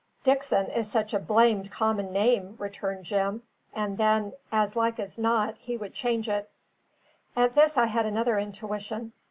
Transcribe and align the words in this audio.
"Dickson 0.23 0.65
is 0.71 0.89
such 0.89 1.13
a 1.13 1.19
blamed 1.19 1.69
common 1.71 2.11
name," 2.11 2.55
returned 2.57 3.05
Jim; 3.05 3.43
"and 3.71 3.99
then, 3.99 4.33
as 4.51 4.75
like 4.75 4.99
as 4.99 5.19
not, 5.19 5.59
he 5.59 5.77
would 5.77 5.93
change 5.93 6.27
it." 6.27 6.49
At 7.35 7.53
this 7.53 7.77
I 7.77 7.85
had 7.85 8.07
another 8.07 8.39
intuition. 8.39 9.13